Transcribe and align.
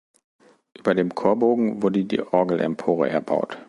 Über 0.75 0.95
dem 0.95 1.13
Chorbogen 1.13 1.83
wurde 1.83 2.03
die 2.03 2.21
Orgelempore 2.23 3.07
erbaut. 3.07 3.59